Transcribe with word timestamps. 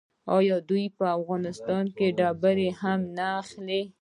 آیا 0.37 0.57
دوی 0.69 0.85
د 0.97 0.99
افغانستان 1.17 1.83
ډبرې 2.17 2.69
هم 2.81 2.99
نه 3.17 3.25
اخلي؟ 3.41 3.81